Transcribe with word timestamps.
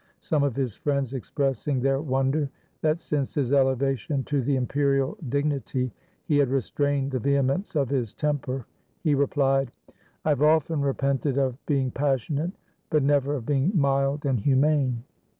Some 0.21 0.41
of 0.41 0.55
his 0.55 0.73
friends 0.73 1.13
expressing 1.13 1.79
their 1.79 2.01
wonder 2.01 2.49
that 2.81 2.99
since 2.99 3.35
his 3.35 3.53
elevation 3.53 4.23
to 4.23 4.41
the 4.41 4.55
imperial 4.55 5.15
dignity 5.29 5.91
he 6.25 6.39
had 6.39 6.49
restrained 6.49 7.11
the 7.11 7.19
vehemence 7.19 7.75
of 7.75 7.89
his 7.89 8.11
temper, 8.11 8.65
he 9.03 9.13
replied, 9.13 9.69
"I 10.25 10.29
have 10.29 10.41
often 10.41 10.81
repented 10.81 11.37
of 11.37 11.63
be 11.67 11.79
ing 11.81 11.91
passionate, 11.91 12.53
but 12.89 13.03
never 13.03 13.35
of 13.35 13.45
being 13.45 13.73
mild 13.75 14.25
and 14.25 14.39
humane." 14.39 15.03